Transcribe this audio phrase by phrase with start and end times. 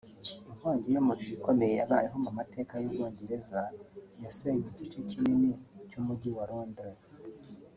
[0.51, 3.61] Inkongi y’umuriro ikomeye yabayeho mu mateka y’ubwongereza
[4.23, 5.49] yasenye igice kinini
[5.89, 6.99] cy’umujyi wa Londres